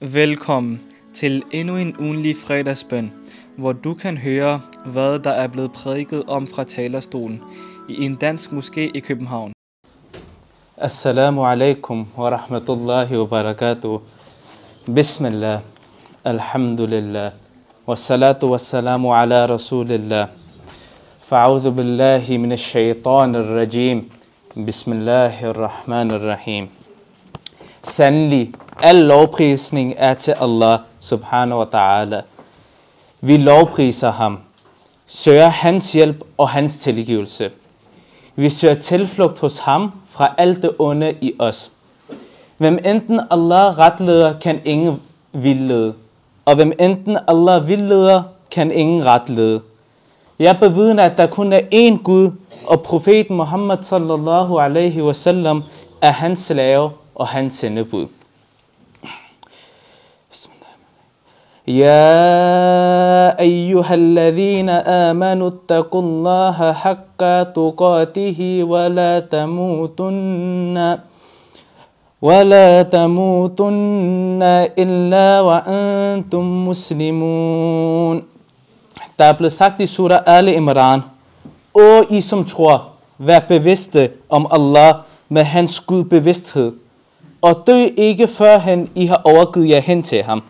[0.00, 0.80] Velkommen
[1.14, 3.12] til endnu en ugenlig fredagsbøn,
[3.56, 7.42] hvor du kan høre, hvad der er blevet prædiket om fra talerstolen
[7.88, 9.52] i en dansk moské i København.
[10.76, 14.00] Assalamu alaikum wa rahmatullahi wa barakatuh.
[14.94, 15.60] Bismillah,
[16.24, 17.32] alhamdulillah,
[17.86, 20.28] wa salatu wa salamu ala rasulillah.
[21.30, 23.98] فأعوذ بالله من الشيطان الرجيم
[24.56, 26.64] بسم الله الرحمن الرحيم
[27.85, 32.21] Sandelig, al lovprisning er til Allah subhanahu wa ta'ala.
[33.21, 34.39] Vi lovpriser ham,
[35.07, 37.51] søger hans hjælp og hans tilgivelse.
[38.35, 41.71] Vi søger tilflugt hos ham fra alt det onde i os.
[42.57, 45.01] Hvem enten Allah retleder, kan ingen
[45.33, 45.93] vildlede.
[46.45, 49.61] Og hvem enten Allah vildleder, kan ingen retlede.
[50.39, 52.31] Jeg bevidner, at der kun er én Gud,
[52.65, 55.63] og profeten Muhammad sallallahu alaihi wasallam
[56.01, 58.06] er hans slave og hans sendebud.
[61.68, 67.22] يا أيها الذين آمنوا اتقوا الله حق
[67.54, 70.98] تقاته ولا تموتن
[72.22, 74.42] ولا تموتن
[74.78, 78.22] إلا وأنتم مسلمون
[79.18, 81.00] Der er blevet sagt i surah Ali Imran,
[81.74, 84.94] O I som tror, vær bevidste om Allah
[85.28, 86.72] med hans Gud bevidsthed,
[87.45, 90.43] og dø ikke førhen I har overgivet jer hen til ham.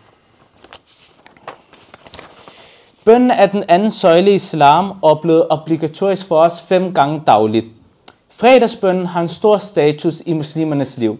[3.04, 7.22] Bønnen er den anden søjle i islam og er blevet obligatorisk for os fem gange
[7.26, 7.66] dagligt.
[8.30, 11.18] Fredagsbønnen har en stor status i muslimernes liv.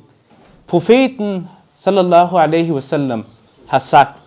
[0.66, 3.24] Profeten sallallahu alaihi wasallam
[3.68, 4.22] har sagt,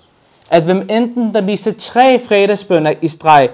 [0.49, 3.49] at hvem enten der viser tre fredagsbønder i streg,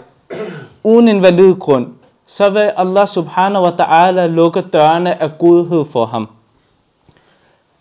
[0.84, 1.88] uden en valid grund,
[2.28, 6.35] så vil Allah subhanahu wa ta'ala lukke dørene af godhed for ham.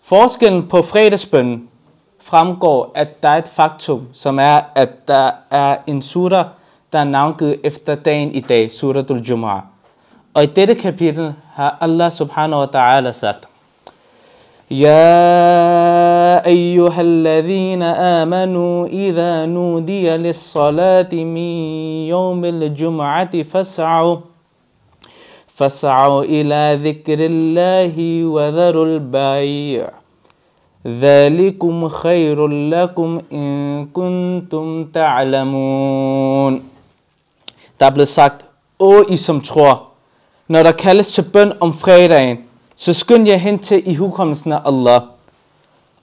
[0.04, 1.68] Forskellen på fredagsbønnen
[2.20, 6.44] fremgår, at der er et faktum, som er, at der er en surah,
[6.92, 9.60] der er navngivet efter dagen i dag, suratul Jumu'ah.
[10.34, 13.50] Og i dette kapitel har Allah subhanahu wa ta'ala sagt,
[14.70, 21.50] يا أيها الذين آمنوا إذا نودي للصلاة من
[22.06, 24.16] يوم الجمعة فاسعوا
[25.60, 29.88] فاسعوا إلى ذكر الله وذروا البيع
[30.86, 36.62] ذلكم خير لكم إن كنتم تعلمون
[37.80, 38.44] Der er blevet sagt,
[38.78, 39.88] Åh, I som tror,
[40.48, 42.38] når der kaldes til bøn om fredagen,
[42.76, 45.00] så skynd jer hen til i hukommelsen af Allah,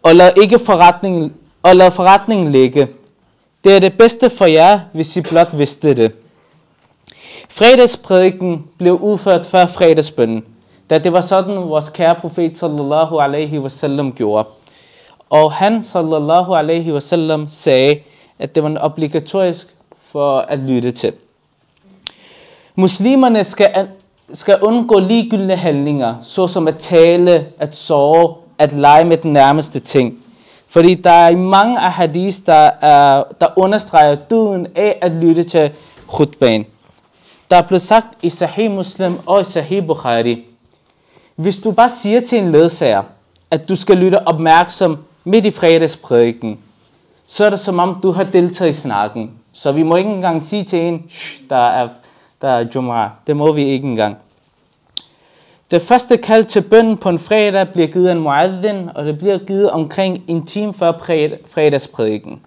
[0.03, 1.33] og lad ikke forretningen,
[1.63, 2.87] og lad forretningen ligge.
[3.63, 6.11] Det er det bedste for jer, hvis I blot vidste det.
[7.54, 10.44] Fredagsprædiken blev udført før fredagsbønnen,
[10.90, 14.48] da det var sådan, vores kære profet sallallahu alaihi wasallam gjorde.
[15.30, 17.98] Og han sallallahu alaihi wasallam sagde,
[18.38, 21.12] at det var obligatorisk for at lytte til.
[22.74, 23.88] Muslimerne skal
[24.32, 30.18] skal undgå ligegyldne handlinger, såsom at tale, at sove, at lege med den nærmeste ting.
[30.68, 35.70] Fordi der er mange af hadis, der, er, der understreger døden af at lytte til
[36.08, 36.66] khutbaen.
[37.52, 40.44] Der er blevet sagt i Sahih Muslim og i Sahih Bukhari,
[41.36, 43.02] hvis du bare siger til en ledsager,
[43.50, 46.58] at du skal lytte opmærksom midt i fredagsprædiken,
[47.26, 49.30] så er det som om, du har deltaget i snakken.
[49.52, 51.10] Så vi må ikke engang sige til en,
[51.50, 51.88] der er
[52.42, 53.10] der er Jum'ah.
[53.26, 54.16] Det må vi ikke engang.
[55.70, 59.18] Det første kald til bønden på en fredag bliver givet af en muaddin, og det
[59.18, 60.92] bliver givet omkring en time før
[61.50, 62.40] fredagsprædiken.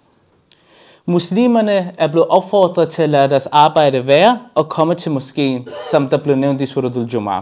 [1.05, 6.09] Muslimerne er blevet opfordret til at lade deres arbejde være og komme til moskeen, som
[6.09, 7.41] der blev nævnt i Suratul Jum'ah.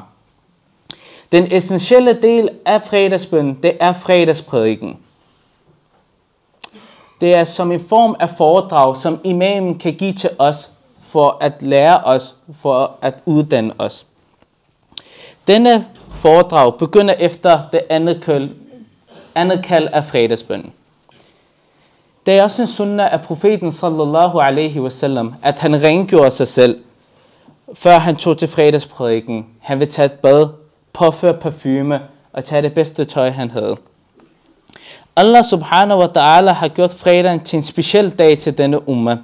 [1.32, 4.98] Den essentielle del af fredagsbøn, det er fredagsprædiken.
[7.22, 11.62] Det er som en form af foredrag, som imamen kan give til os for at
[11.62, 14.06] lære os, for at uddanne os.
[15.48, 18.50] Denne foredrag begynder efter det andet kald,
[19.36, 20.74] andet kald af fredagsbønnen.
[22.26, 26.80] Det er også en sunnah af profeten sallallahu alaihi wasallam, at han rengjorde sig selv,
[27.74, 29.46] før han tog til fredagsprædiken.
[29.60, 30.48] Han vil tage et bad,
[30.94, 32.02] påføre parfume
[32.34, 33.76] og tage det bedste tøj, han havde.
[35.16, 39.18] Allah subhanahu wa ta'ala har gjort fredagen til en speciel dag til denne umma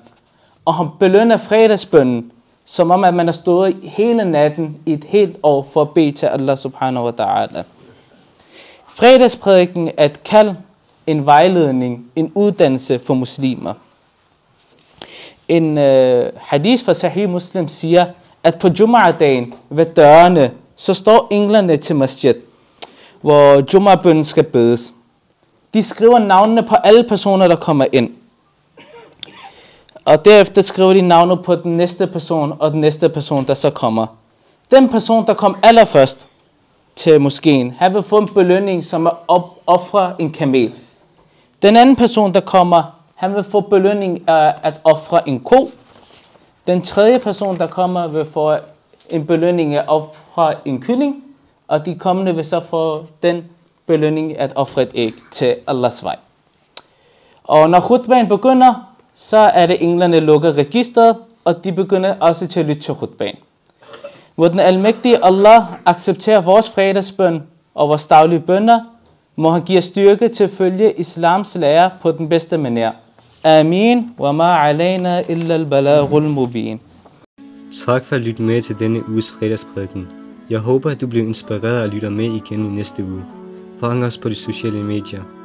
[0.70, 2.32] og han belønner fredagsbønnen,
[2.66, 6.12] som om at man har stået hele natten i et helt år for at bede
[6.12, 7.64] til Allah subhanahu wa ta'ala.
[8.88, 10.56] Fredagsprædiken er et kald,
[11.12, 13.74] en vejledning, en uddannelse for muslimer.
[15.48, 18.06] En øh, hadith fra Sahih Muslim siger,
[18.44, 22.36] at på Jum'ah-dagen ved dørene, så står englerne til masjid,
[23.22, 24.94] hvor Jum'ah-bønnen skal bedes.
[25.74, 28.10] de skriver navnene på alle personer, der kommer ind.
[30.06, 33.70] Og derefter skriver de navnet på den næste person og den næste person, der så
[33.70, 34.08] kommer.
[34.72, 36.28] Den person, der kom allerførst
[36.96, 40.74] til moskeen, han vil få en belønning, som er op, ofre en kamel.
[41.62, 42.84] Den anden person, der kommer,
[43.16, 45.70] han vil få belønning af at ofre en ko.
[46.68, 48.58] Den tredje person, der kommer, vil få
[49.10, 51.24] en belønning af at ofre en kylling.
[51.68, 53.44] Og de kommende vil så få den
[53.86, 56.16] belønning at ofre et æg til Allahs vej.
[57.44, 61.16] Og når khutbaen begynder, så er det englerne lukker registret,
[61.46, 63.36] og de begynder også til at lytte til khutbaen.
[64.36, 67.44] Hvor den almægtige Allah acceptere vores fredagsbøn
[67.76, 68.80] og vores daglige bønder,
[69.40, 72.92] må han give styrke til at følge islams lære på den bedste manier.
[73.44, 76.80] Amin, wa ma alayna illa al-balaghul mubin.
[77.86, 80.08] Tak for at lytte med til denne uges fredagsprædiken.
[80.50, 83.24] Jeg håber, at du bliver inspireret og lytter med igen i næste uge.
[83.80, 85.39] Fang os på de sociale medier.